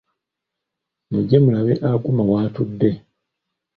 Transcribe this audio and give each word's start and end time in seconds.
Mujje 1.11 1.37
mulabe 1.43 1.73
Aguma 1.91 2.23
w'atudde. 2.31 2.89